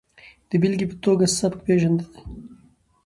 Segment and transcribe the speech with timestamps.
[0.49, 2.05] د بېلګې په ټوګه سبک پېژندنې